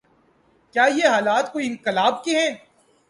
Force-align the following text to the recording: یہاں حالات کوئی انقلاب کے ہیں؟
یہاں 0.75 1.13
حالات 1.13 1.51
کوئی 1.53 1.67
انقلاب 1.67 2.23
کے 2.23 2.39
ہیں؟ 2.39 2.51